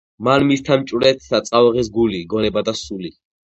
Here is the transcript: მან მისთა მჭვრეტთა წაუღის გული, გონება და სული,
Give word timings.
მან 0.27 0.45
მისთა 0.51 0.77
მჭვრეტთა 0.83 1.43
წაუღის 1.51 1.93
გული, 2.01 2.25
გონება 2.35 2.67
და 2.73 2.77
სული, 2.83 3.15